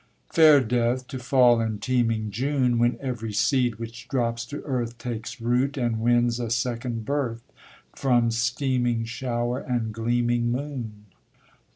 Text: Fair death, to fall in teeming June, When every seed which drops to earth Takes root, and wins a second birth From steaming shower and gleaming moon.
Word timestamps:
Fair 0.33 0.59
death, 0.61 1.05
to 1.07 1.19
fall 1.19 1.61
in 1.61 1.77
teeming 1.77 2.31
June, 2.31 2.79
When 2.79 2.97
every 2.99 3.31
seed 3.33 3.75
which 3.75 4.07
drops 4.07 4.47
to 4.47 4.63
earth 4.63 4.97
Takes 4.97 5.39
root, 5.39 5.77
and 5.77 5.99
wins 5.99 6.39
a 6.39 6.49
second 6.49 7.05
birth 7.05 7.43
From 7.95 8.31
steaming 8.31 9.05
shower 9.05 9.59
and 9.59 9.93
gleaming 9.93 10.51
moon. 10.51 11.05